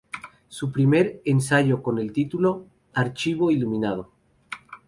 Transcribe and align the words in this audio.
Su 0.47 0.71
primer 0.71 1.21
ensayo 1.25 1.83
con 1.83 1.99
el 1.99 2.11
título 2.11 2.65
""Archivo 2.91 3.51
iluminado. 3.51 4.09